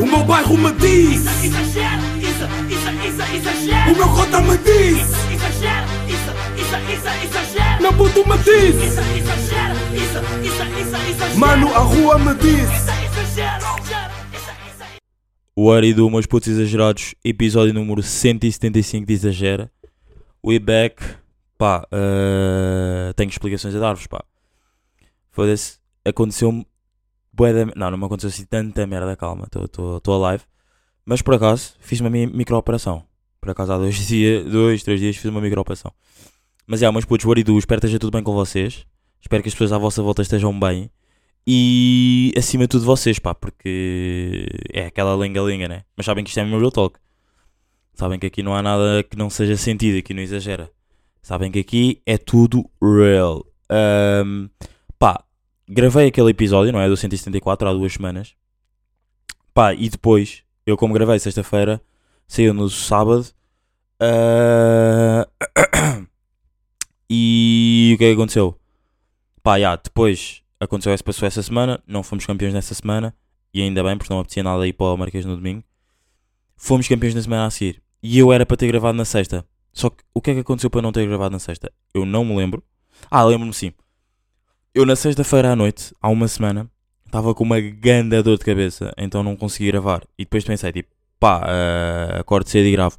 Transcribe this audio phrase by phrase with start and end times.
[0.00, 3.92] O meu bairro me diz Exagero, isso, isso, isso, exagero.
[3.92, 4.98] O meu cota me diz
[5.32, 7.82] Exagero, isso, isso, isso, exagero.
[7.82, 11.38] Meu puto me diz Isso, exagero, isso, isso, isso, exagero.
[11.38, 14.84] Mano, a rua me diz Isso, exagero, exagero, isso, isso.
[15.56, 19.70] O Ari do Meus Putos Exagerados, episódio número 175 de Exagera.
[20.44, 21.02] We back.
[21.56, 24.24] Pá, eh, tenho explicações a dar-vos, pá.
[25.30, 26.66] Foda-se, aconteceu-me.
[27.36, 30.44] Bué da- Não, não me aconteceu assim tanta merda, calma, estou alive.
[31.04, 33.04] Mas por acaso, fiz uma mi- micro-operação.
[33.40, 35.92] Por acaso há dois dias, dois, três dias fiz uma micro-operação.
[36.66, 38.86] Mas é, meus putos, o Ari do, espero que esteja tudo bem com vocês.
[39.20, 40.90] Espero que as pessoas à vossa volta estejam bem.
[41.46, 45.82] E acima de tudo vocês, pá, porque é aquela lenga-lenga, né?
[45.94, 46.98] Mas sabem que isto é mesmo real talk.
[47.94, 50.70] Sabem que aqui não há nada que não seja sentido, aqui não exagera.
[51.22, 53.44] Sabem que aqui é tudo real.
[53.68, 54.24] Pá,
[55.68, 56.88] gravei aquele episódio, não é?
[56.88, 58.34] Do 174 há duas semanas.
[59.52, 61.80] Pá, e depois, eu como gravei sexta-feira,
[62.26, 63.26] saiu no sábado.
[64.00, 65.28] Ah,
[67.08, 68.58] e o que é que aconteceu?
[69.42, 73.14] Pá, já, depois aconteceu essa, passou essa semana, não fomos campeões nessa semana,
[73.52, 75.62] e ainda bem, porque não apetecia nada ir para o Marquês no domingo.
[76.56, 79.46] Fomos campeões na semana a seguir, e eu era para ter gravado na sexta.
[79.72, 81.72] Só que o que é que aconteceu para não ter gravado na sexta?
[81.92, 82.62] Eu não me lembro.
[83.10, 83.72] Ah, lembro-me sim.
[84.74, 86.68] Eu na sexta-feira à noite, há uma semana,
[87.06, 90.02] estava com uma grande dor de cabeça, então não consegui gravar.
[90.18, 92.98] E depois pensei, tipo, pá, uh, acordo cedo e gravo.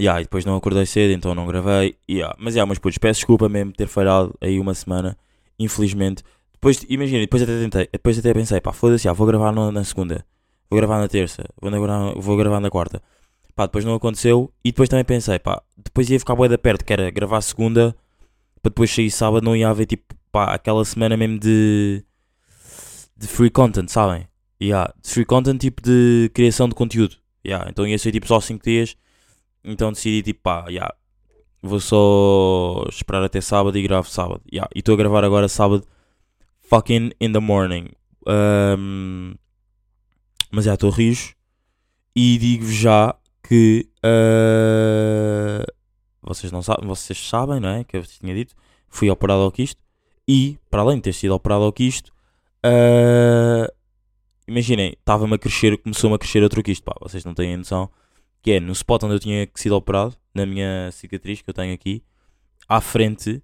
[0.00, 1.96] Yeah, e depois não acordei cedo, então não gravei.
[2.08, 2.34] Yeah.
[2.38, 5.18] Mas, yeah, mas putos, peço desculpa mesmo ter falhado aí uma semana,
[5.58, 6.22] infelizmente.
[6.52, 9.84] Depois, imagina, depois até tentei, depois até pensei, pá, foda-se, ah, vou gravar na, na
[9.84, 10.24] segunda,
[10.70, 13.02] vou gravar na terça, vou, na- vou gravar na quarta.
[13.54, 16.84] Pá, depois não aconteceu e depois também pensei, pá, depois ia ficar bué da perto,
[16.84, 17.94] que era gravar segunda,
[18.62, 22.04] para depois sair sábado, não ia haver, tipo, pá, aquela semana mesmo de,
[23.16, 24.28] de free content, sabem?
[24.60, 27.16] Yeah, de free content, tipo, de criação de conteúdo.
[27.46, 28.96] Yeah, então ia ser, tipo, só 5 dias,
[29.64, 30.94] então decidi, tipo, pá, yeah,
[31.62, 34.42] vou só esperar até sábado e gravo sábado.
[34.52, 35.86] Yeah, e estou a gravar agora sábado,
[36.60, 37.88] fucking in the morning.
[38.26, 39.34] Um,
[40.50, 41.34] mas já estou rijo
[42.14, 45.64] e digo já que uh,
[46.22, 47.84] vocês não sabem, vocês sabem, não é?
[47.84, 48.54] Que eu tinha dito,
[48.88, 49.80] fui operado ao quisto
[50.28, 52.12] e para além de ter sido operado ao quisto,
[52.64, 53.72] uh,
[54.46, 57.90] imaginem, estava-me a crescer, começou-me a crescer outro quisto, pá, vocês não têm noção,
[58.42, 61.72] que é no spot onde eu tinha sido operado, na minha cicatriz que eu tenho
[61.72, 62.04] aqui,
[62.68, 63.42] à frente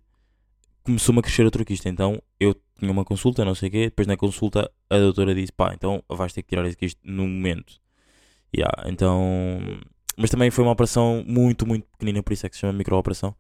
[0.83, 4.07] começou-me a crescer outro quisto, então eu tinha uma consulta, não sei o quê, depois
[4.07, 7.81] na consulta a doutora disse, pá, então vais ter que tirar esse quisto no momento.
[8.55, 9.59] Yeah, então,
[10.17, 13.35] mas também foi uma operação muito, muito pequenina, por isso é que se chama micro-operação.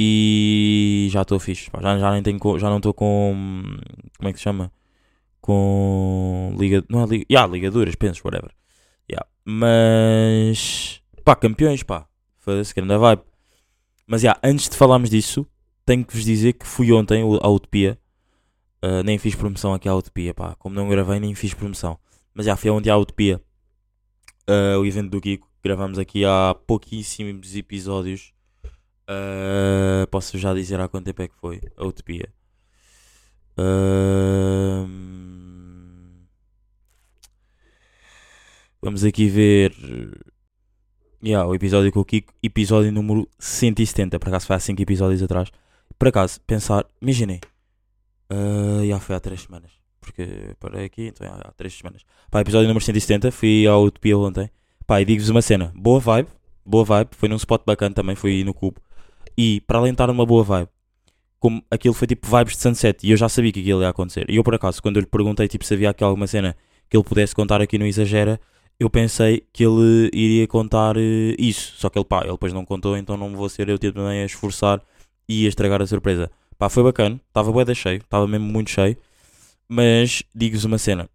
[0.00, 3.34] E já estou fixe, pá, já, já, nem tenho, já não estou com,
[4.16, 4.70] como é que se chama?
[5.40, 8.52] Com liga, não é liga, yeah, ligaduras, penso, whatever.
[9.10, 9.28] Yeah.
[9.44, 12.06] Mas, pá, campeões, pá,
[12.38, 13.22] foda-se, grande vibe.
[14.06, 15.44] Mas, yeah, antes de falarmos disso,
[15.84, 17.98] tenho que vos dizer que fui ontem à Utopia.
[18.80, 20.54] Uh, nem fiz promoção aqui à Utopia, pá.
[20.60, 21.98] Como não gravei, nem fiz promoção.
[22.32, 23.42] Mas já fui ontem à Utopia.
[24.48, 25.48] Uh, o evento do Kiko.
[25.60, 28.32] Gravamos aqui há pouquíssimos episódios.
[29.08, 32.28] Uh, posso já dizer há quanto tempo é que foi a Utopia.
[33.58, 34.86] Uh,
[38.82, 39.72] vamos aqui ver.
[41.24, 42.34] Yeah, o episódio com o Kiko.
[42.42, 44.18] Episódio número 170.
[44.18, 45.50] Por acaso foi há 5 episódios atrás.
[45.98, 46.84] Por acaso, pensar.
[47.00, 47.40] Imaginem.
[48.30, 49.72] Uh, já foi há 3 semanas.
[50.00, 52.04] Porque parei aqui, então há 3 semanas.
[52.30, 53.32] Pá, episódio número 170.
[53.32, 54.50] Fui ao Utopia ontem.
[54.86, 55.72] Pá, e digo-vos uma cena.
[55.74, 56.28] Boa vibe.
[56.64, 57.10] Boa vibe.
[57.12, 58.14] Foi num spot bacana também.
[58.14, 58.80] Foi no Cubo.
[59.38, 60.68] E para além de estar numa boa vibe.
[61.38, 63.06] Como aquilo foi tipo vibes de sunset.
[63.06, 64.28] E eu já sabia que aquilo ia acontecer.
[64.28, 66.56] E eu por acaso, quando eu lhe perguntei tipo, se havia aqui alguma cena
[66.90, 68.40] que ele pudesse contar aqui no Exagera.
[68.80, 71.74] Eu pensei que ele iria contar eh, isso.
[71.76, 72.96] Só que ele, pá, ele depois não contou.
[72.96, 74.82] Então não vou ser eu tipo, também a esforçar
[75.28, 76.28] e a estragar a surpresa.
[76.58, 78.96] Pá, foi bacana, estava bué da cheio, estava mesmo muito cheio.
[79.68, 81.08] Mas digo-vos uma cena.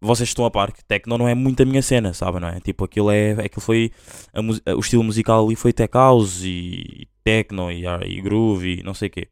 [0.00, 2.60] Vocês estão a par que techno não é muito a minha cena, sabem, não é?
[2.60, 3.32] Tipo, aquilo é.
[3.32, 3.90] Aquilo foi.
[4.34, 8.84] a o estilo musical ali foi tech house e techno e, ar- e groove e
[8.84, 9.28] não sei o quê.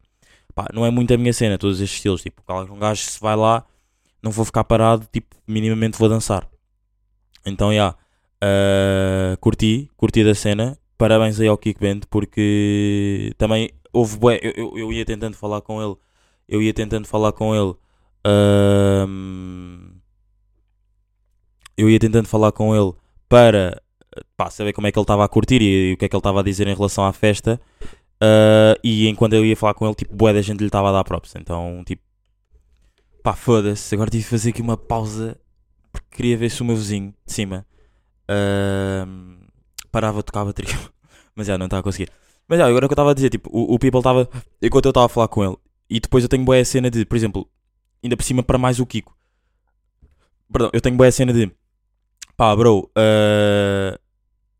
[0.54, 2.22] Pá, não é muito a minha cena, todos estes estilos.
[2.22, 2.42] Tipo,
[2.72, 3.64] um gajo se vai lá,
[4.22, 6.48] não vou ficar parado, tipo, minimamente vou dançar.
[7.44, 7.94] Então, já.
[8.40, 10.78] ah, curti, curti da cena.
[10.98, 15.60] Parabéns aí ao Kick Band, porque também houve bué, eu, eu, eu ia tentando falar
[15.60, 15.96] com ele,
[16.48, 17.74] eu ia tentando falar com ele,
[18.24, 19.90] ahm,
[21.76, 22.92] eu ia tentando falar com ele
[23.28, 23.81] para
[24.36, 26.14] pá, saber como é que ele estava a curtir e, e o que é que
[26.14, 27.60] ele estava a dizer em relação à festa.
[28.20, 30.92] ah, e enquanto eu ia falar com ele, tipo, bué da gente lhe estava a
[30.92, 31.34] dar props.
[31.36, 32.02] Então, tipo,
[33.22, 33.94] pá, foda-se.
[33.94, 35.36] Agora tive de fazer aqui uma pausa
[35.92, 37.66] porque queria ver se o meu vizinho de cima
[38.28, 39.40] ahm,
[39.90, 40.74] parava de tocar a bateria.
[41.36, 42.10] Mas já, não estava a conseguir.
[42.48, 44.28] Mas já, agora o que eu estava a dizer, tipo, o, o People estava.
[44.60, 45.56] Enquanto eu estava a falar com ele,
[45.88, 47.48] e depois eu tenho boa a cena de, por exemplo,
[48.02, 49.16] ainda por cima para mais o Kiko.
[50.50, 51.50] Perdão, eu tenho boa a cena de.
[52.36, 53.98] Pá, bro, ah,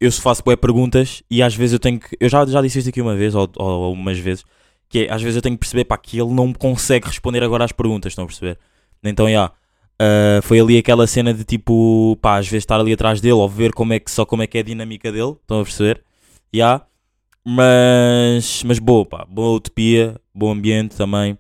[0.00, 2.16] eu se faço boas perguntas e às vezes eu tenho que.
[2.20, 4.44] Eu já, já disse isto aqui uma vez, ou, ou umas vezes,
[4.88, 7.64] que é, às vezes eu tenho que perceber, pá, que ele não consegue responder agora
[7.64, 8.58] às perguntas, estão a perceber?
[9.02, 9.52] Então, já.
[9.98, 13.48] ah, foi ali aquela cena de tipo, pá, às vezes estar ali atrás dele ou
[13.48, 16.02] ver como é que, só como é que é a dinâmica dele, estão a perceber?
[16.52, 16.82] Já.
[17.44, 21.36] Mas, mas boa, pá, boa utopia, bom ambiente também.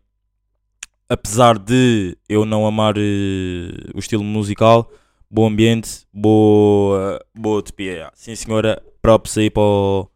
[1.08, 4.90] Apesar de eu não amar eh, o estilo musical,
[5.32, 8.10] bom ambiente, boa, boa utopia.
[8.14, 10.10] Sim, senhora, props aí para o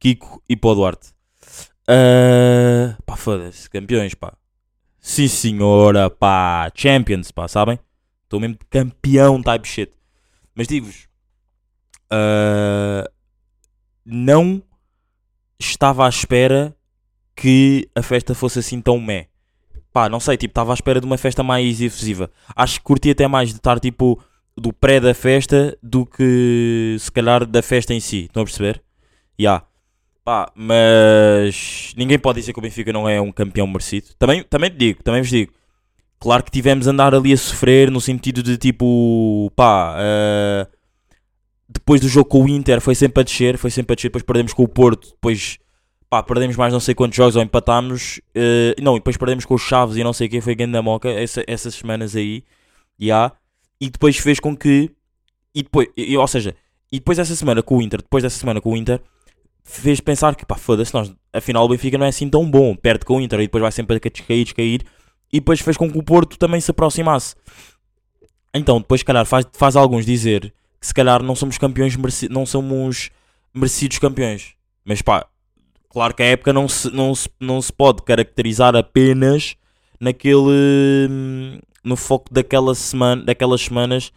[0.00, 1.10] Kiko e para o Duarte.
[1.86, 4.32] Ah, pá, foda-se, campeões, pá.
[4.98, 7.78] Sim, senhora, pá, champions, pá, sabem?
[8.24, 9.92] Estou mesmo campeão type shit.
[10.54, 11.06] Mas digo-vos,
[12.10, 13.06] ah,
[14.06, 14.62] não
[15.60, 16.74] estava à espera
[17.36, 19.28] que a festa fosse assim tão meh.
[19.92, 22.30] Pá, não sei, tipo, estava à espera de uma festa mais efusiva.
[22.56, 24.18] Acho que curti até mais de estar, tipo,
[24.56, 28.24] do pré da festa do que, se calhar, da festa em si.
[28.24, 28.82] Estão a perceber?
[29.40, 29.62] Ya.
[30.24, 34.08] Pá, mas ninguém pode dizer que o Benfica não é um campeão merecido.
[34.18, 35.52] Também, também digo, também vos digo.
[36.20, 40.66] Claro que tivemos a andar ali a sofrer no sentido de tipo, pá, eh,
[41.68, 44.22] depois do jogo com o Inter foi sempre a descer, foi sempre a descer, depois
[44.22, 45.58] perdemos com o Porto, depois
[46.08, 49.54] pá, perdemos mais não sei quantos jogos ou empatámos, eh, não, e depois perdemos com
[49.54, 52.44] os Chaves e não sei quem foi ganho da moca essa- essas semanas aí,
[53.00, 53.32] já,
[53.82, 54.90] e depois fez com que,
[55.52, 56.54] e depois, e- ou seja,
[56.92, 59.00] e depois essa semana com o Inter, depois dessa semana com o Inter,
[59.64, 63.04] fez pensar que pá, foda-se, nós, afinal o Benfica não é assim tão bom, perde
[63.04, 64.82] com o Inter e depois vai sempre a descair, descair,
[65.32, 67.34] e depois fez com que o Porto também se aproximasse.
[68.54, 72.28] Então, depois, se calhar, faz, faz alguns dizer que se calhar não somos campeões, mereci-
[72.28, 73.10] não somos
[73.54, 74.54] merecidos campeões.
[74.84, 75.26] Mas pá,
[75.88, 79.56] claro que a época não se, não se, não se pode caracterizar apenas
[79.98, 81.60] naquele.
[81.84, 84.12] No foco daquela semana, daquelas semanas.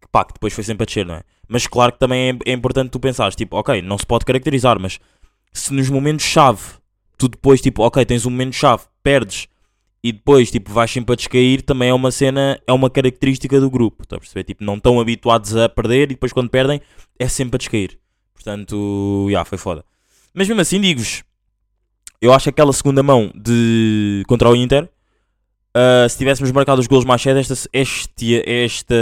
[0.00, 1.22] que pá, que depois foi sempre a descer, não é?
[1.48, 4.78] Mas claro que também é, é importante tu pensares, tipo, ok, não se pode caracterizar,
[4.78, 4.98] mas
[5.52, 6.62] se nos momentos-chave
[7.18, 9.46] tu depois, tipo, ok, tens um momento-chave, perdes
[10.02, 13.70] e depois, tipo, vais sempre a descair, também é uma cena, é uma característica do
[13.70, 14.44] grupo, estás a perceber?
[14.44, 16.80] Tipo, não estão habituados a perder e depois quando perdem
[17.18, 17.98] é sempre a descair.
[18.34, 19.84] Portanto, já, foi foda.
[20.34, 21.22] Mas mesmo assim, digo-vos,
[22.20, 24.88] eu acho que aquela segunda mão de contra o Inter,
[25.74, 28.94] ah, se tivéssemos marcado os golos mais cedo, esta, este, esta.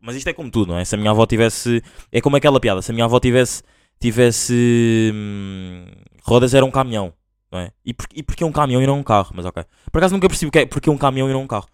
[0.00, 0.84] Mas isto é como tudo, não é?
[0.84, 1.82] Se a minha avó tivesse.
[2.10, 3.62] É como aquela piada, se a minha avó tivesse.
[3.98, 5.10] tivesse.
[5.14, 5.86] hum,
[6.22, 7.12] rodas, era um caminhão,
[7.50, 7.70] não é?
[7.84, 9.32] E, por, e porquê um caminhão e não um carro?
[9.34, 9.64] Mas ok.
[9.90, 11.66] Por acaso nunca percebi porque é, porque um caminhão e não um carro.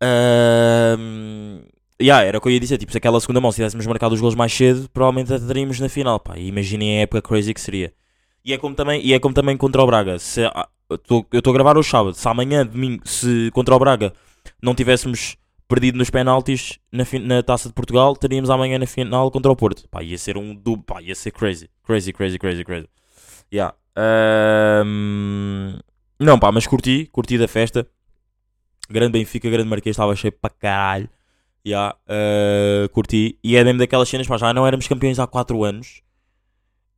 [0.00, 1.60] Ahm,
[2.00, 2.78] yeah, era o que eu ia dizer.
[2.78, 5.78] Tipo, se aquela segunda mão, se tivéssemos marcado os golos mais cedo, provavelmente a teríamos
[5.80, 6.18] na final.
[6.18, 7.92] Pá, imaginem a época crazy que seria.
[8.44, 10.18] E é como também, e é como também contra o Braga.
[10.18, 10.42] Se,
[10.90, 12.14] eu estou a gravar hoje sábado.
[12.14, 14.12] Se amanhã, domingo, se contra o Braga
[14.62, 15.36] não tivéssemos
[15.68, 19.88] perdido nos penaltis na, na taça de Portugal, teríamos amanhã na final contra o Porto.
[19.88, 20.84] Pá, ia ser um duplo.
[20.84, 21.68] Pá, ia ser crazy.
[21.82, 22.88] Crazy, crazy, crazy, crazy.
[23.52, 23.74] Yeah.
[23.96, 25.78] Ahm,
[26.18, 27.86] não, pá, mas curti, curti da festa.
[28.90, 31.08] Grande Benfica, grande Marquês, estava cheio para caralho.
[31.66, 33.38] Yeah, ah, curti.
[33.42, 36.02] E é mesmo daquelas cenas, pá, já não éramos campeões há 4 anos.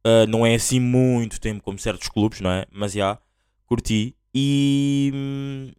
[0.05, 2.66] Ah, não é assim muito tempo como certos clubes, não é?
[2.73, 3.19] Mas já,
[3.67, 4.17] curti.
[4.35, 5.73] E.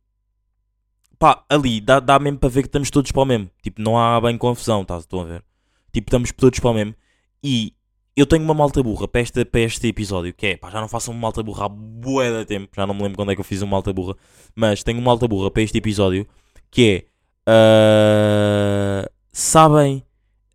[1.20, 3.50] Pá, ali dá, dá mesmo para ver que estamos todos para o mesmo.
[3.62, 5.44] Tipo, não há bem confusão, tá, estão a ver?
[5.91, 6.96] Tipo, estamos todos para o mesmo.
[7.44, 7.74] E
[8.17, 10.88] eu tenho uma malta burra para, esta, para este episódio, que é, pá, já não
[10.88, 13.41] faço uma malta burra há bué de tempo, já não me lembro quando é que
[13.41, 14.15] eu fiz uma malta burra,
[14.56, 16.27] mas tenho uma malta burra para este episódio,
[16.72, 17.06] que é,
[17.48, 20.03] ah, sabem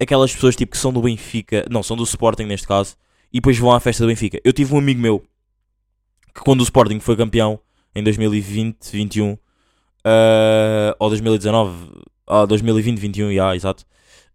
[0.01, 2.97] aquelas pessoas tipo que são do Benfica, não, são do Sporting neste caso,
[3.33, 4.41] e depois vão à festa do Benfica.
[4.45, 5.23] Eu tive um amigo meu,
[6.35, 7.59] que quando o Sporting foi campeão,
[7.95, 9.37] em 2020, 21,
[10.05, 11.91] ah, ou 2019,
[12.27, 13.85] ah, 2020, 21, já, exato,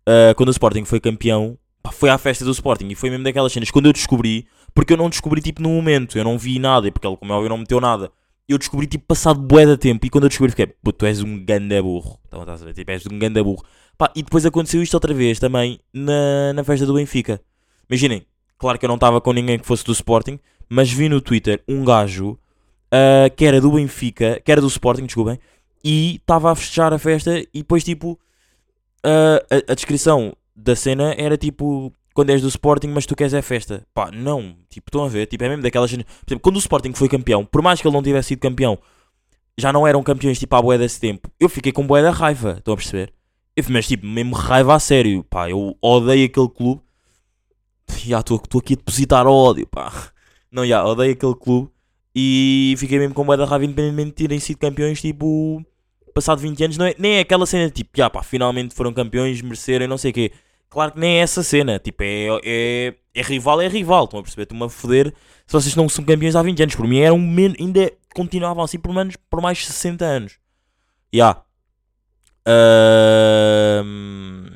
[0.06, 3.24] ah, quando o Sporting foi campeão, pá, foi à festa do Sporting e foi mesmo
[3.24, 3.72] daquelas cenas.
[3.72, 7.08] Quando eu descobri, porque eu não descobri tipo no momento, eu não vi nada, porque
[7.08, 8.12] ele, como é óbvio, não meteu nada.
[8.48, 11.22] Eu descobri tipo passado bué de tempo e quando eu descobri fiquei, pô, tu és
[11.22, 12.18] um ganda burro.
[12.27, 13.63] Então estás a ver, tipo, és um ganda burro.
[13.98, 17.42] Pá, e depois aconteceu isto outra vez também na, na festa do Benfica.
[17.89, 18.25] Imaginem,
[18.58, 21.62] claro que eu não estava com ninguém que fosse do Sporting, mas vi no Twitter
[21.67, 22.38] um gajo
[22.91, 25.39] ah, que era do Benfica, que era do Sporting, desculpem,
[25.83, 28.19] e estava a festejar a festa e depois tipo
[29.03, 33.31] ah, a, a descrição da cena era tipo quando és do Sporting, mas tu queres
[33.31, 33.86] é festa.
[33.93, 34.55] Pá, não.
[34.71, 35.27] Tipo, estão a ver?
[35.27, 35.91] Tipo, é mesmo daquelas.
[35.91, 38.79] Por exemplo, quando o Sporting foi campeão, por mais que ele não tivesse sido campeão,
[39.55, 42.55] já não eram campeões tipo à boé desse tempo, eu fiquei com boé da raiva,
[42.57, 43.13] estão a perceber?
[43.69, 46.81] Mas tipo, mesmo raiva a sério, pá, eu odeio aquele clube.
[48.03, 50.12] Já estou aqui a depositar ódio, pá.
[50.51, 51.70] Não, já, odeio aquele clube
[52.16, 55.63] e fiquei mesmo com boé da raiva independentemente de terem sido campeões, tipo,
[56.13, 59.42] passado 20 anos, não é, nem é aquela cena tipo, já pá, finalmente foram campeões,
[59.42, 60.32] mereceram, não sei o quê.
[60.70, 64.24] Claro que nem é essa cena, tipo, é, é, é rival, é rival, estão a
[64.24, 64.44] perceber?
[64.44, 65.13] Estou-me a foder
[65.46, 66.75] se vocês não são campeões há 20 anos.
[66.75, 67.18] Por mim eram
[67.60, 70.38] ainda continuavam assim por, menos, por mais 60 anos.
[71.13, 71.42] Já.
[72.46, 74.48] Ahm,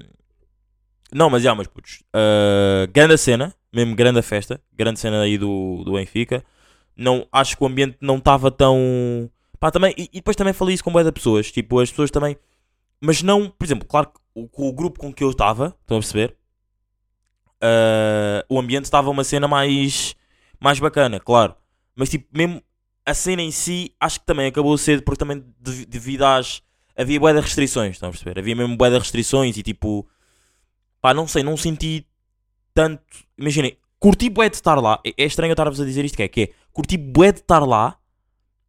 [1.14, 2.04] Não, mas já, mas putos.
[2.14, 6.44] ah, grande cena, mesmo grande festa, grande cena aí do, do Benfica.
[6.96, 9.30] Não, acho que o ambiente não estava tão.
[9.60, 11.51] Pá, também, e, e depois também falei isso com boa pessoas.
[11.51, 12.38] Tipo, as pessoas também.
[13.00, 16.00] Mas não, por exemplo, claro que o, o grupo com que eu estava, estão a
[16.00, 16.36] perceber?
[17.62, 20.16] Ah, o ambiente estava uma cena mais.
[20.60, 21.56] mais bacana, claro.
[21.96, 22.62] Mas tipo, mesmo
[23.06, 26.62] a cena em si, acho que também acabou cedo porque também devi- devido às.
[26.96, 28.40] Havia de restrições, estão a perceber?
[28.40, 30.08] Havia mesmo de restrições e tipo.
[31.01, 32.06] Pá, não sei, não senti
[32.74, 33.04] tanto.
[33.38, 35.00] Imaginem, curti bué de estar lá.
[35.06, 36.50] É, é estranho eu estar-vos a dizer isto que é, que é.
[36.72, 37.98] Curti bué de estar lá,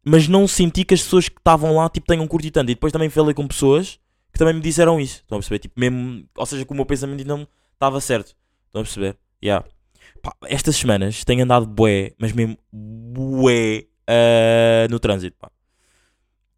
[0.05, 2.71] mas não senti que as pessoas que estavam lá tipo, tenham curtido tanto.
[2.71, 3.99] E depois também falei com pessoas
[4.31, 5.17] que também me disseram isso.
[5.17, 5.59] Estão a perceber?
[5.59, 6.25] Tipo, mesmo.
[6.35, 8.35] Ou seja, que o meu pensamento não estava certo.
[8.67, 9.17] Estão a perceber?
[9.43, 9.65] Yeah.
[10.21, 15.37] Pá, estas semanas tenho andado bué, mas mesmo bué ah, no trânsito.
[15.37, 15.51] Pá.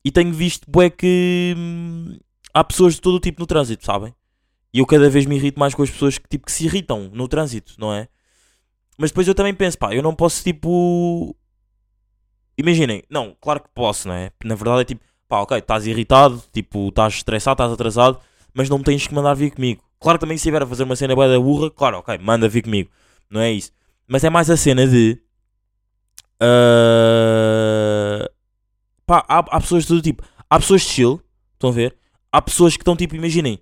[0.03, 2.17] E tenho visto bué que hum,
[2.53, 4.13] há pessoas de todo o tipo no trânsito, sabem?
[4.75, 7.09] E eu cada vez me irrito mais com as pessoas que, tipo, que se irritam
[7.13, 8.09] no trânsito, não é?
[8.97, 11.33] Mas depois eu também penso, pá, eu não posso tipo.
[12.57, 14.31] Imaginem, não, claro que posso, não é?
[14.43, 18.19] Na verdade é tipo, pá, ok, estás irritado, tipo, estás estressado, estás atrasado,
[18.53, 19.81] mas não tens que mandar vir comigo.
[19.97, 22.49] Claro que também se estiver a fazer uma cena boa da burra, claro, ok, manda
[22.49, 22.91] vir comigo.
[23.29, 23.71] Não é isso.
[24.05, 25.17] Mas é mais a cena de.
[26.41, 28.29] ah,
[29.05, 30.21] pá, há, há pessoas de todo tipo.
[30.49, 31.21] Há pessoas de chill,
[31.53, 31.95] estão a ver?
[32.29, 33.61] Há pessoas que estão tipo, imaginem,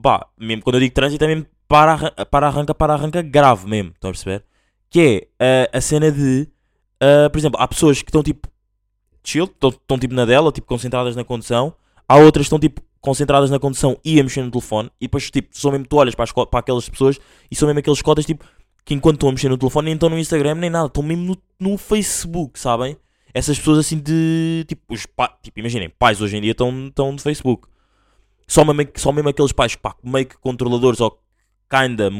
[0.00, 3.90] pá, mesmo quando eu digo trânsito é mesmo para, para arranca, para arranca grave mesmo,
[3.90, 4.44] estão a perceber?
[4.90, 6.48] Que é ah, a cena de,
[7.00, 8.48] ah, por exemplo, há pessoas que estão tipo
[9.24, 11.74] chill, estão, tipo na dela, tipo concentradas na condução,
[12.08, 15.30] há outras que estão tipo concentradas na condução e a mexer no telefone, e depois
[15.30, 17.18] tipo, são mesmo tu olhas para, as para aquelas pessoas
[17.50, 18.44] e são mesmo aqueles cotas tipo
[18.84, 21.24] que enquanto estão a mexer no telefone nem estão no Instagram nem nada, estão mesmo
[21.60, 22.96] no, no Facebook, sabem?
[23.34, 27.12] Essas pessoas assim de tipo, os pa- tipo imaginem, pais hoje em dia estão, estão
[27.12, 27.68] no Facebook.
[28.46, 31.20] Só mesmo, só mesmo aqueles pais pá, meio que controladores ou
[31.68, 32.10] kinda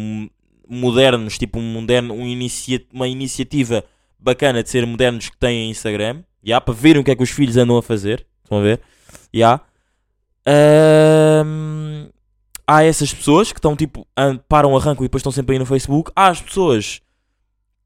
[0.68, 3.84] modernos, tipo um moderno, um inicia, uma iniciativa
[4.18, 7.30] bacana de ser modernos que têm Instagram, já, para verem o que é que os
[7.30, 8.26] filhos andam a fazer.
[8.42, 8.80] Estão a ver?
[9.32, 9.60] Já.
[10.46, 12.08] Ahm,
[12.66, 14.06] há essas pessoas que estão tipo,
[14.48, 16.10] param, arrancam e depois estão sempre aí no Facebook.
[16.14, 17.00] Há as pessoas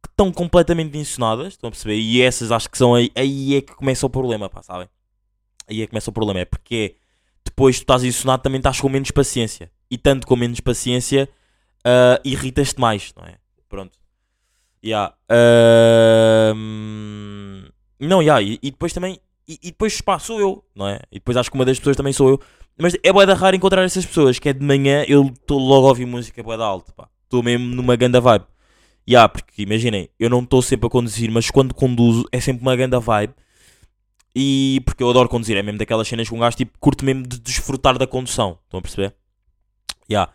[0.02, 1.96] que estão completamente insoladas, estão a perceber?
[1.96, 4.88] E essas acho que são aí, aí é que começa o problema, pá, sabem?
[5.68, 6.96] Aí é que começa o problema, é porque
[7.44, 9.70] depois tu estás insonado também estás com menos paciência.
[9.90, 11.28] E tanto com menos paciência,
[11.84, 13.36] ah, irritas-te mais, não é?
[13.68, 13.98] Pronto.
[14.84, 15.14] Yeah.
[16.50, 17.68] Ahm,
[17.98, 19.20] não, yeah, e, e depois também.
[19.46, 21.00] E, e depois, pá, sou eu, não é?
[21.10, 22.40] E depois acho que uma das pessoas também sou eu.
[22.78, 25.86] Mas é boa da raro encontrar essas pessoas, que é de manhã eu estou logo
[25.86, 27.08] a ouvir música boa da alta, pá.
[27.24, 28.46] Estou mesmo numa ganda vibe.
[29.08, 32.74] Yeah, porque imaginem, eu não estou sempre a conduzir, mas quando conduzo é sempre uma
[32.76, 33.34] ganda vibe.
[34.34, 37.26] E porque eu adoro conduzir, é mesmo daquelas cenas que um gajo tipo, curte mesmo
[37.26, 38.58] de desfrutar da condução.
[38.64, 39.14] Estão a perceber?
[40.10, 40.32] Yeah.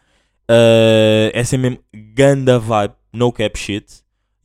[0.50, 1.84] Uh, é sempre mesmo
[2.14, 3.86] ganda vibe, no cap shit.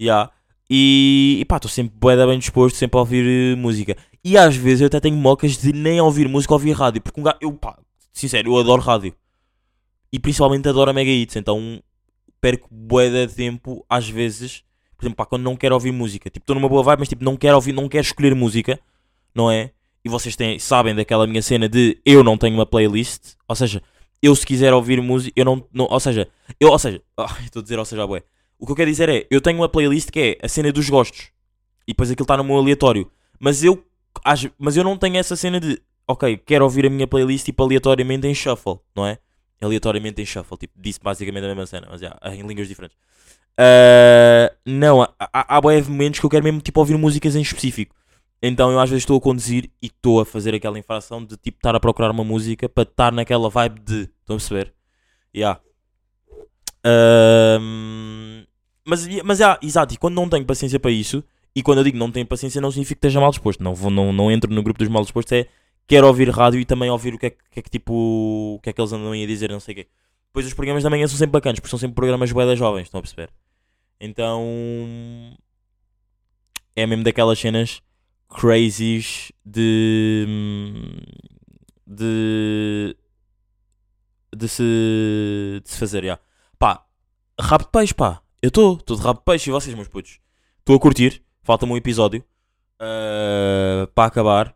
[0.01, 0.31] Yeah.
[0.69, 3.97] E, e pá, estou sempre da bem disposto, sempre a ouvir eh, música.
[4.25, 7.03] E às vezes eu até tenho mocas de nem ouvir música, ouvir rádio.
[7.03, 7.77] Porque um gajo, eu pá,
[8.13, 9.13] sincero, eu adoro rádio.
[10.13, 11.37] E principalmente adoro a Mega Hits.
[11.37, 11.83] Então
[12.41, 14.63] perco bué de tempo, às vezes,
[14.97, 16.31] por exemplo, pá, quando não quero ouvir música.
[16.31, 18.81] Tipo, estou numa boa vibe, mas tipo, não quero ouvir, não quero escolher música,
[19.35, 19.71] não é?
[20.05, 23.35] E vocês têm, sabem daquela minha cena de eu não tenho uma playlist.
[23.47, 23.83] Ou seja,
[24.23, 27.61] eu se quiser ouvir música, eu não, não ou seja, eu, ou seja, ah, estou
[27.61, 28.23] a dizer, ou seja, bué.
[28.59, 30.89] O que eu quero dizer é, eu tenho uma playlist que é a cena dos
[30.89, 31.31] gostos.
[31.87, 33.11] E depois aquilo está no meu aleatório.
[33.39, 33.83] Mas eu,
[34.59, 38.27] mas eu não tenho essa cena de, ok, quero ouvir a minha playlist tipo aleatoriamente
[38.27, 39.19] em shuffle, não é?
[39.63, 42.97] Aleatoriamente em shuffle, tipo, disse basicamente a mesma cena, mas já, em línguas diferentes.
[43.57, 47.95] Ah, não, há, há, há momentos que eu quero mesmo tipo ouvir músicas em específico.
[48.43, 51.59] Então eu às vezes estou a conduzir e estou a fazer aquela infração de tipo
[51.59, 54.01] estar a procurar uma música para estar naquela vibe de.
[54.21, 54.75] Estão a perceber?
[55.35, 55.61] Yeah.
[56.85, 58.47] Ahm,
[58.85, 61.23] mas, mas yeah, exato, e quando não tenho paciência para isso,
[61.55, 63.63] e quando eu digo não tenho paciência, não significa que esteja mal disposto.
[63.63, 65.47] Não, vou, não, não entro no grupo dos mal dispostos, é
[65.87, 67.93] quero ouvir rádio e também ouvir o que é, que é que tipo.
[68.57, 69.89] O que é que eles andam a dizer, não sei o quê.
[70.29, 72.85] Depois os programas da manhã são sempre bacanas, porque são sempre programas bué das jovens,
[72.85, 73.31] estão a perceber?
[74.01, 75.37] Então.
[76.77, 77.83] É mesmo daquelas cenas
[78.31, 80.27] crazies de.
[81.87, 82.97] de.
[84.35, 85.61] de se.
[85.63, 86.19] de se fazer, já.
[86.59, 86.87] Pá,
[87.39, 88.23] rabo de peixe, pá.
[88.41, 90.19] Eu estou, estou de rabo de peixe e vocês, meus putos.
[90.61, 92.25] Estou a curtir, falta-me um episódio
[92.79, 94.55] ah, para acabar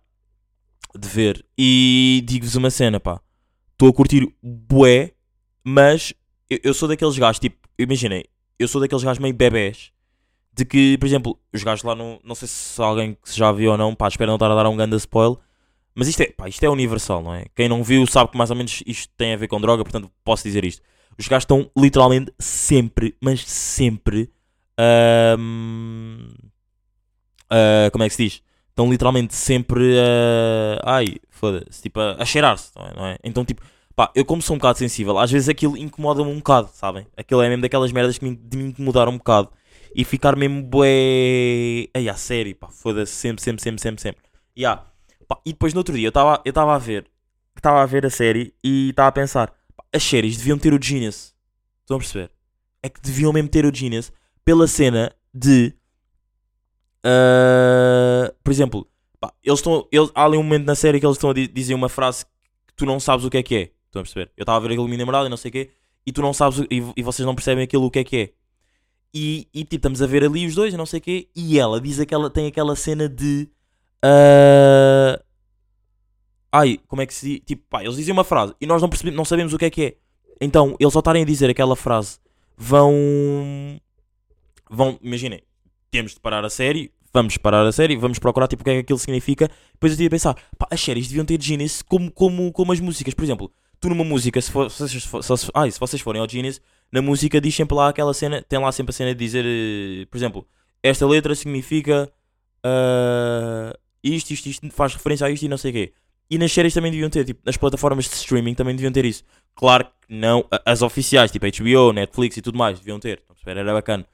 [0.99, 1.45] de ver.
[1.59, 3.21] E digo-vos uma cena, pá.
[3.73, 5.13] Estou a curtir bué,
[5.63, 6.15] mas
[6.49, 8.25] eu, eu sou daqueles gajos, tipo, imaginem,
[8.59, 9.93] eu sou daqueles gajos meio bebés.
[10.55, 12.21] De que, por exemplo, os gajos lá no.
[12.23, 14.69] Não sei se alguém que já viu ou não, pá, espero não estar a dar
[14.69, 15.39] um grande spoiler.
[15.95, 17.47] Mas isto é, pá, isto é universal, não é?
[17.55, 20.11] Quem não viu sabe que mais ou menos isto tem a ver com droga, portanto
[20.25, 20.83] posso dizer isto.
[21.19, 24.31] Os gajos estão literalmente sempre, mas sempre.
[24.79, 26.29] ahm,
[27.51, 28.43] ah, como é que se diz?
[28.71, 30.97] Estão literalmente sempre a.
[30.97, 32.95] ai, foda-se, tipo, a, a cheirar-se, não é?
[32.97, 33.19] não é?
[33.23, 33.63] Então, tipo,
[33.95, 37.07] pá, eu como sou um bocado sensível, às vezes aquilo incomoda-me um bocado, sabem?
[37.17, 39.51] Aquilo é mesmo daquelas merdas que me, de me incomodar um bocado
[39.95, 41.89] e ficar mesmo bué.
[41.95, 44.23] Ai, a sério, pá, foda-se, sempre, sempre, sempre, sempre, sempre.
[44.59, 44.85] Ya.
[45.29, 47.07] Pá, e depois no outro dia eu estava eu a ver,
[47.57, 50.83] estava a ver a série e estava a pensar, pá, as séries deviam ter o
[50.83, 51.35] Genius.
[51.81, 52.31] Estão a perceber?
[52.83, 54.13] É que deviam mesmo ter o Genius
[54.45, 55.75] pela cena de.
[57.03, 58.87] ah, por exemplo,
[59.21, 59.87] pá, eles estão.
[59.91, 62.25] Eles, há ali um momento na série que eles estão a di- dizer uma frase
[62.67, 63.61] que tu não sabes o que é que é.
[63.87, 64.31] Estão a perceber?
[64.37, 65.71] Eu estava a ver aquilo minha namorada e não sei o quê,
[66.07, 68.33] e tu não sabes e, e vocês não percebem aquilo o que é que é.
[69.15, 71.81] E, e tipo, estamos a ver ali os dois não sei o quê, e ela
[71.81, 73.49] diz aquela, tem aquela cena de.
[74.03, 75.23] ah,
[76.53, 77.39] ai, como é que se?
[77.41, 79.71] Tipo, pá, eles dizem uma frase e nós não, percebemos, não sabemos o que é
[79.71, 79.95] que é.
[80.41, 82.19] Então, eles ao estarem a dizer aquela frase,
[82.57, 82.93] vão.
[84.69, 85.43] Vão, imaginem,
[85.91, 88.75] temos de parar a série, vamos parar a série, vamos procurar tipo o que é
[88.75, 89.49] que aquilo significa.
[89.75, 92.81] Depois eu tive a pensar, pá, as séries deviam ter Genius como, como, como as
[92.81, 93.15] músicas.
[93.15, 96.21] Por exemplo, tu numa música, se, for, se, vocês, for- se, ai, se vocês forem
[96.21, 96.61] ao Genius,
[96.93, 100.07] na música diz sempre lá aquela cena, tem lá sempre a cena de dizer, eh,
[100.11, 100.47] por exemplo,
[100.83, 102.11] esta letra significa
[102.65, 105.93] ah, isto, isto, isto, faz referência a isto e não sei o quê.
[106.31, 109.25] E nas séries também deviam ter, tipo, nas plataformas de streaming também deviam ter isso.
[109.55, 113.23] Claro que não, as oficiais, tipo HBO, Netflix e tudo mais, deviam ter.
[113.47, 114.07] Era bacana.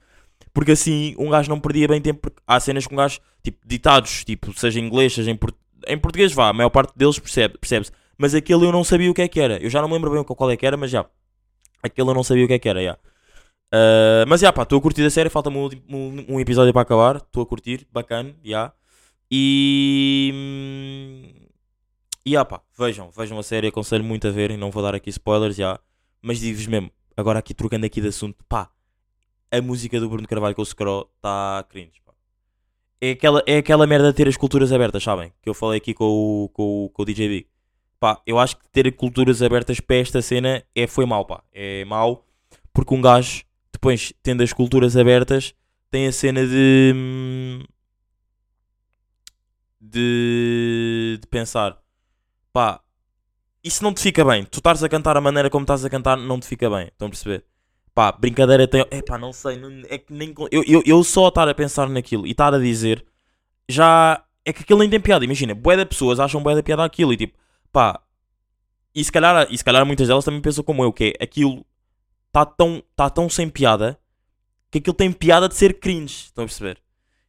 [0.53, 3.59] Porque assim um gajo não perdia bem tempo, porque há cenas que um gajo, tipo,
[3.65, 5.55] ditados, tipo, seja em inglês, seja em, port-
[5.87, 7.91] em português, vá, a maior parte deles percebe- percebe-se.
[8.17, 9.57] Mas aquele eu não sabia o que é que era.
[9.63, 11.05] Eu já não me lembro bem qual é que era, mas já.
[11.83, 12.97] Aquele eu não sabia o que é que era, já.
[13.73, 16.81] Ah, mas já, pá, estou a curtir a série, falta-me um, um- um episódio para
[16.81, 17.17] acabar.
[17.17, 18.73] Estou a curtir, bacana, já.
[19.31, 20.31] E.
[20.33, 21.47] hum,
[22.25, 25.09] E ah, pá, vejam, vejam a série, aconselho muito a verem, não vou dar aqui
[25.09, 25.79] spoilers, já.
[26.21, 28.69] Mas digo-vos mesmo, agora aqui trocando aqui de assunto, pá,
[29.51, 32.13] a música do Bruno Carvalho com o Scro está cringe, pá.
[33.01, 35.33] É aquela, é aquela merda de ter as culturas abertas, sabem?
[35.41, 37.47] Que eu falei aqui com o, com, o- com o DJ Big.
[38.01, 41.43] Pá, eu acho que ter culturas abertas para esta cena é, foi mau, pá.
[41.53, 42.25] É mau,
[42.73, 45.55] porque um gajo, depois, tendo as culturas abertas,
[45.91, 46.93] tem a cena de...
[46.95, 47.63] hum,
[49.79, 51.77] de, de pensar,
[52.53, 52.81] pá,
[53.63, 54.45] isso não te fica bem.
[54.45, 56.87] Tu estás a cantar a maneira como estás a cantar, não te fica bem.
[56.87, 57.45] Estão a perceber?
[57.95, 58.85] Pá, brincadeira tem.
[58.91, 59.57] É pá, não sei.
[59.57, 60.33] não- é que nem.
[60.51, 63.05] Eu, eu, eu só estar a pensar naquilo e estar a dizer
[63.69, 64.23] já.
[64.45, 65.25] É que aquilo nem tem piada.
[65.25, 67.37] Imagina, bué de pessoas acham bué da piada aquilo e tipo,
[67.71, 68.01] pá.
[68.93, 71.65] E se calhar, e se calhar muitas delas também pensam como eu, que é aquilo
[72.27, 73.99] está tão, tá tão sem piada
[74.71, 76.25] que aquilo tem piada de ser cringe.
[76.25, 76.81] Estão a perceber?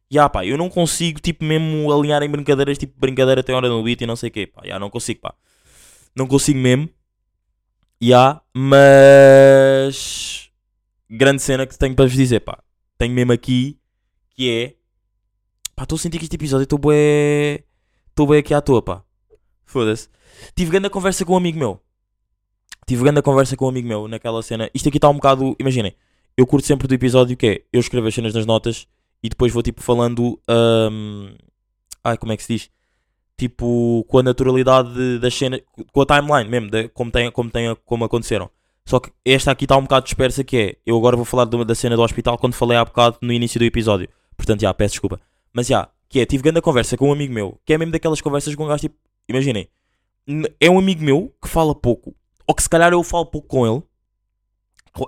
[0.09, 3.67] E ah, pá, eu não consigo, tipo, mesmo alinhar em brincadeiras, tipo, brincadeira tem hora
[3.67, 5.33] no beat e não sei o quê, pá, já não consigo, pá,
[6.15, 6.87] não consigo mesmo,
[7.99, 10.51] já, mas,
[11.09, 12.61] grande cena que tenho para vos dizer, pá,
[12.95, 13.79] tenho mesmo aqui,
[14.35, 14.75] que é,
[15.75, 17.63] pá, estou a sentir que este episódio estou bué,
[18.09, 19.02] estou bué aqui à toa, pá,
[19.73, 20.07] foda-se,
[20.55, 21.81] tive grande conversa com um amigo meu,
[22.87, 25.95] tive grande conversa com um amigo meu naquela cena, isto aqui está um bocado, imaginem,
[26.37, 28.87] eu curto sempre do episódio que é, eu escrevo as cenas nas notas,
[29.21, 30.37] e depois vou tipo falando.
[30.91, 31.33] hum,
[32.03, 32.69] ai, como é que se diz?
[33.37, 37.49] Tipo, com a naturalidade de- das cenas, com a timeline mesmo, de, como, tem, como,
[37.49, 38.49] tem, como aconteceram.
[38.85, 40.75] Só que esta aqui está um bocado dispersa, que é.
[40.85, 43.63] Eu agora vou falar da cena do hospital quando falei há bocado no início do
[43.63, 44.09] episódio.
[44.35, 45.21] Portanto, já, peço desculpa.
[45.53, 48.19] Mas já, que é, tive grande conversa com um amigo meu, que é mesmo daquelas
[48.19, 48.95] conversas com um gajo tipo.
[49.27, 49.69] Imaginem,
[50.59, 52.15] é um amigo meu que fala pouco,
[52.47, 53.83] ou que se calhar eu falo pouco com ele.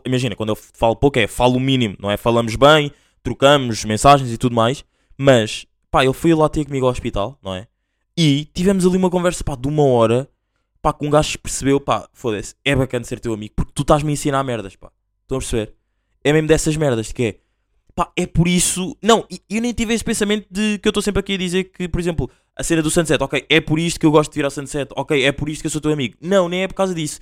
[0.06, 2.17] Imagina, quando eu falo pouco é falo o mínimo, não é?
[2.17, 4.84] Falamos bem, trocamos mensagens e tudo mais,
[5.17, 7.67] mas pá, ele foi lá ter comigo ao hospital, não é?
[8.17, 10.30] E tivemos ali uma conversa pá, de uma hora,
[10.82, 14.10] pá, que um gajo percebeu, pá, foda-se, é bacana ser teu amigo, porque tu estás-me
[14.10, 14.91] a ensinar merdas, pá.
[15.21, 15.73] Estão a perceber?
[16.23, 17.39] É mesmo dessas merdas que é,
[17.95, 18.95] pá, é por isso.
[19.01, 21.88] Não, eu nem tive esse pensamento de que eu estou sempre aqui a dizer que,
[21.88, 24.45] por exemplo, a cena do Sunset, ok, é por isto que eu gosto de vir
[24.45, 26.15] ao Sunset, ok, é por isto que eu sou teu amigo.
[26.21, 27.19] Não, nem é por causa disso.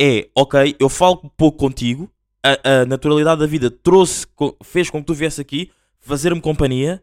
[0.00, 2.10] É, ok, eu falo pouco contigo,
[2.42, 4.26] a, a naturalidade da vida trouxe,
[4.64, 7.02] fez com que tu viesse aqui fazer-me companhia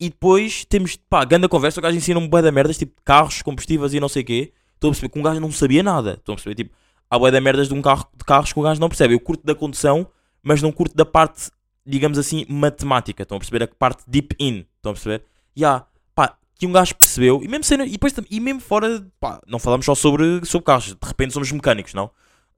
[0.00, 3.94] E depois temos, pá, grande conversa, o gajo ensina-me bué da merdas, tipo carros, combustíveis
[3.94, 4.52] e não sei o quê.
[4.74, 6.14] Estou a perceber que um gajo não sabia nada.
[6.14, 6.74] Estou a perceber, tipo,
[7.08, 9.14] há bué da merdas de um carro, de carros que o gajo não percebe.
[9.14, 10.08] Eu curto da condução,
[10.42, 11.52] mas não curto da parte,
[11.84, 13.22] digamos assim, matemática.
[13.22, 13.64] Estão a perceber?
[13.64, 14.66] A parte deep in.
[14.76, 15.24] Estão a perceber?
[15.54, 19.04] E há, pá, que um gajo percebeu, e mesmo, sendo, e, depois, e mesmo fora,
[19.20, 22.10] pá, não falamos só sobre, sobre carros, de repente somos mecânicos, não?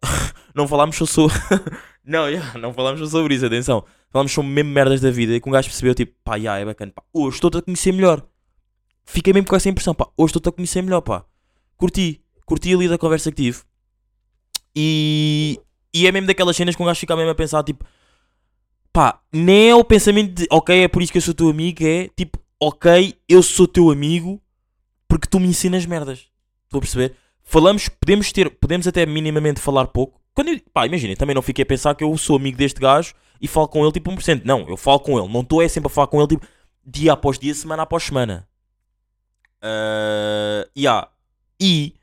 [0.55, 1.37] não falamos só sobre.
[2.05, 3.85] não, yeah, não falamos só sobre isso, atenção.
[4.11, 6.65] Falamos sobre mesmo merdas da vida e que um gajo percebeu, tipo, pá, yeah, é
[6.65, 8.23] bacana, pá, hoje estou-te a conhecer melhor.
[9.05, 11.25] Fiquei mesmo com essa impressão, pá, hoje estou-te a conhecer melhor, pá.
[11.77, 13.63] Curti, curti ali da conversa que tive.
[14.77, 15.61] E,
[15.93, 17.85] e é mesmo daquelas cenas que um gajo fica mesmo a pensar, tipo,
[18.95, 21.85] pá, nem é o pensamento de, ok, é por isso que eu sou teu amigo,
[21.85, 24.41] é tipo, ok, eu sou teu amigo
[25.09, 26.29] porque tu me ensinas merdas.
[26.65, 27.17] Estou a perceber?
[27.43, 30.21] Falamos, podemos ter, podemos até minimamente falar pouco.
[30.33, 33.15] Quando eu, pá, imaginem, também não fiquei a pensar que eu sou amigo deste gajo
[33.41, 34.43] e falo com ele tipo 1%.
[34.45, 36.47] Não, eu falo com ele, não estou é sempre a falar com ele tipo
[36.87, 38.49] dia após dia, semana após semana.
[39.61, 41.09] Ah, yeah.
[41.61, 41.95] E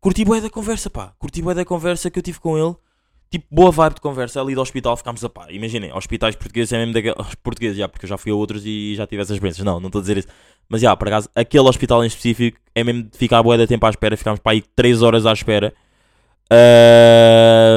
[0.00, 1.14] curti bué da conversa, pá.
[1.18, 2.74] Curti bué da conversa que eu tive com ele.
[3.30, 4.40] Tipo, boa vibe de conversa.
[4.40, 5.46] Ali do hospital ficámos a pá.
[5.50, 7.34] Imaginem, hospitais portugueses é mesmo daqueles.
[7.42, 9.64] Portugueses, já, porque eu já fui a outros e já tive essas experiências.
[9.64, 10.28] Não, não estou a dizer isso.
[10.68, 13.86] Mas já, por acaso, aquele hospital em específico é mesmo de ficar bué da tempo
[13.86, 14.16] à espera.
[14.16, 15.72] Ficámos para aí 3 horas à espera.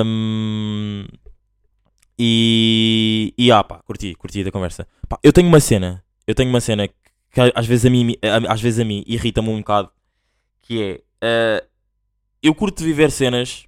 [0.02, 1.06] Ahm,
[2.18, 3.34] e.
[3.38, 4.88] E ah, pá, curti, curti da conversa.
[5.08, 6.04] Pá, eu tenho uma cena.
[6.26, 8.16] Eu tenho uma cena que às vezes a mim,
[8.50, 9.92] às vezes a mim irrita-me um bocado.
[10.64, 11.60] Que é.
[11.62, 11.64] ah,
[12.42, 13.68] eu curto viver cenas.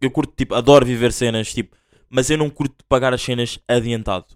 [0.00, 1.76] Eu curto, tipo, adoro viver cenas, tipo,
[2.08, 4.26] mas eu não curto pagar as cenas adiantado.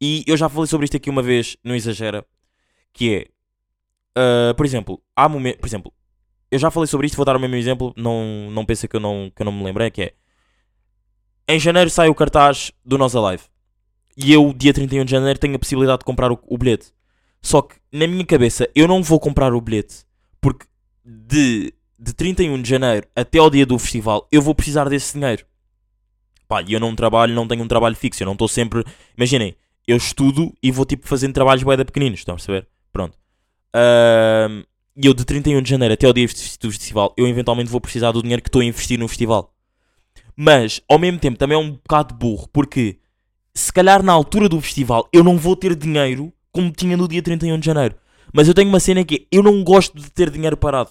[0.00, 2.24] E eu já falei sobre isto aqui uma vez, não exagera.
[2.92, 3.28] Que é.
[4.16, 5.60] ah, por exemplo, há momentos.
[5.60, 5.92] Por exemplo,
[6.50, 7.92] eu já falei sobre isto, vou dar o mesmo exemplo.
[7.96, 9.90] Não, não pensa que eu não, que eu não me lembrei.
[9.90, 10.14] Que é.
[11.48, 13.44] Em janeiro sai o cartaz do Nós Alive.
[14.16, 16.92] E eu, dia 31 de janeiro, tenho a possibilidade de comprar o, o bilhete.
[17.42, 20.06] Só que, na minha cabeça, eu não vou comprar o bilhete.
[20.40, 20.66] Porque
[21.04, 25.44] de, de 31 de janeiro até ao dia do festival, eu vou precisar desse dinheiro.
[26.46, 28.22] Pá, e eu não trabalho, não tenho um trabalho fixo.
[28.22, 28.84] Eu não estou sempre.
[29.16, 32.20] Imaginem, eu estudo e vou tipo fazendo trabalhos bué pequeninos.
[32.20, 32.68] Estão a perceber?
[32.92, 33.16] Pronto.
[33.74, 34.64] Ahm,
[34.96, 36.26] E eu, de 31 de janeiro até ao dia
[36.60, 39.52] do festival, eu eventualmente vou precisar do dinheiro que estou a investir no festival.
[40.36, 42.98] Mas, ao mesmo tempo, também é um bocado burro, porque
[43.52, 47.22] se calhar na altura do festival eu não vou ter dinheiro como tinha no dia
[47.22, 47.96] 31 de janeiro.
[48.32, 50.90] Mas eu tenho uma cena que é, eu não gosto de ter dinheiro parado.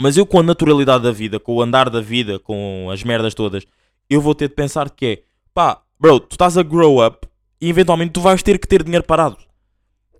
[0.00, 3.34] Mas eu, com a naturalidade da vida, com o andar da vida, com as merdas
[3.34, 3.66] todas,
[4.08, 5.22] eu vou ter de pensar que é,
[5.54, 7.26] pá, bro, tu estás a grow up
[7.60, 9.36] e eventualmente tu vais ter que ter dinheiro parado.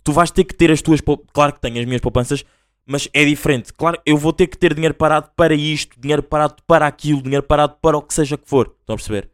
[0.02, 1.00] Tu vais ter que ter as tuas.
[1.32, 2.44] Claro que tenho as minhas poupanças,
[2.86, 3.72] mas é diferente.
[3.72, 7.42] Claro, eu vou ter que ter dinheiro parado para isto, dinheiro parado para aquilo, dinheiro
[7.42, 8.74] parado para o que seja que for.
[8.80, 9.30] Estão a perceber?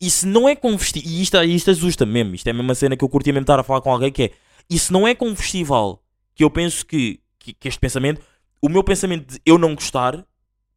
[0.00, 1.10] Isso não é com festival.
[1.12, 2.34] E isto, isto assusta mesmo.
[2.34, 4.24] Isto é a mesma cena que eu curtia mesmo estar a falar com alguém que
[4.24, 4.30] é.
[4.70, 6.02] Isso não é com um festival
[6.34, 8.20] que eu penso que, que, que este pensamento.
[8.62, 10.24] O meu pensamento de eu não gostar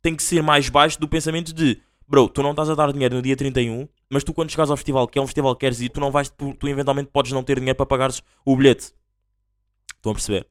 [0.01, 3.15] tem que ser mais baixo do pensamento de bro, tu não estás a dar dinheiro
[3.15, 5.81] no dia 31, mas tu quando chegares ao festival, que é um festival que queres
[5.81, 8.93] ir, tu não vais, tu, tu eventualmente podes não ter dinheiro para pagares o bilhete.
[9.95, 10.47] Estão a perceber?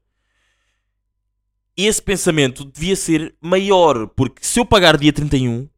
[1.77, 5.69] Esse pensamento devia ser maior, porque se eu pagar dia 31,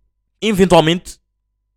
[0.40, 1.18] eventualmente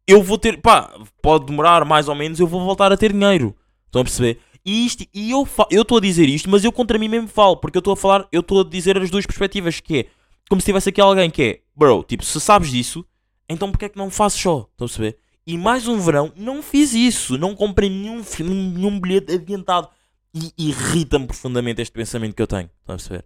[0.05, 3.55] eu vou ter, pá, pode demorar mais ou menos, eu vou voltar a ter dinheiro.
[3.85, 4.39] Estão a perceber?
[4.65, 7.77] E, isto, e eu estou a dizer isto, mas eu contra mim mesmo falo, porque
[7.77, 10.05] eu estou a falar, eu estou a dizer as duas perspectivas, que é
[10.49, 13.05] como se tivesse aqui alguém que é, bro, tipo, se sabes disso,
[13.47, 14.67] então porque é que não fazes só?
[14.71, 15.17] Estão a perceber?
[15.45, 19.89] E mais um verão, não fiz isso, não comprei nenhum, nenhum bilhete adiantado.
[20.31, 22.69] E irrita-me profundamente este pensamento que eu tenho.
[22.81, 23.25] Estão a perceber?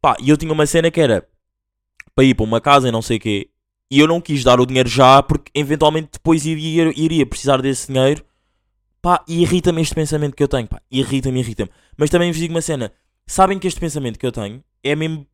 [0.00, 1.24] Pá, e eu tinha uma cena que era
[2.14, 3.50] para ir para uma casa e não sei o quê.
[3.88, 7.92] E eu não quis dar o dinheiro já porque eventualmente depois iria, iria precisar desse
[7.92, 8.24] dinheiro.
[9.04, 10.66] Pá, e irrita-me este pensamento que eu tenho.
[10.66, 11.70] Pá, irrita-me, irrita-me.
[11.94, 12.90] Mas também vos digo uma cena.
[13.26, 15.26] Sabem que este pensamento que eu tenho é mesmo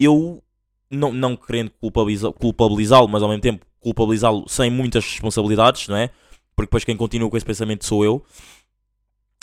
[0.00, 0.42] eu
[0.90, 6.10] não, não querendo culpabilizá-lo, mas ao mesmo tempo culpabilizá-lo sem muitas responsabilidades, não é?
[6.56, 8.20] Porque depois quem continua com esse pensamento sou eu.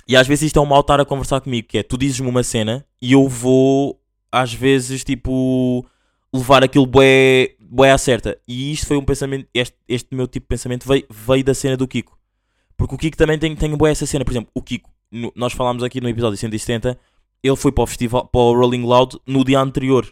[0.06, 2.28] E às vezes isto é um mal estar a conversar comigo, que é tu dizes-me
[2.28, 5.86] uma cena e eu vou às vezes tipo
[6.34, 8.38] levar aquilo bué, bué à certa.
[8.46, 11.78] E isto foi um pensamento, este, este meu tipo de pensamento veio, veio da cena
[11.78, 12.20] do Kiko.
[12.82, 14.26] Porque o Kiko também tem, tem bué essa cena.
[14.26, 16.98] Por exemplo, o Kiko, no- nós falámos aqui no episódio 170,
[17.44, 20.12] ele foi para o festival, para o Rolling Loud no dia anterior.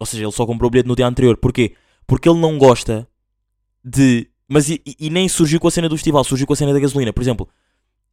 [0.00, 1.36] Ou seja, ele só comprou o bilhete no dia anterior.
[1.36, 1.74] Porquê?
[2.06, 3.06] Porque ele não gosta
[3.84, 4.28] de.
[4.48, 6.80] Mas e, e- nem surgiu com a cena do festival, surgiu com a cena da
[6.80, 7.12] gasolina.
[7.12, 7.46] Por exemplo,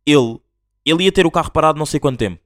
[0.05, 0.37] ele,
[0.85, 2.39] ele ia ter o carro parado não sei quanto tempo.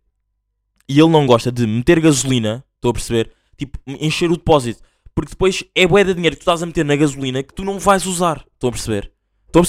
[0.88, 3.32] E ele não gosta de meter gasolina, estou a perceber?
[3.58, 4.82] Tipo, encher o depósito.
[5.16, 7.64] Porque depois é bué de dinheiro que tu estás a meter na gasolina que tu
[7.66, 8.46] não vais usar.
[8.54, 9.12] Estão a perceber?
[9.48, 9.68] Estão a perceber